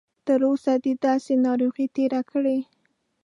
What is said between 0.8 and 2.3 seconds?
دې داسې ناروغي تېره